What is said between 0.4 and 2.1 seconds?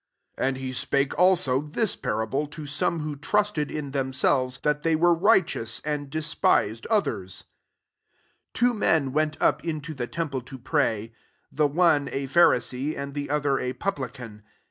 And he spake [also] thk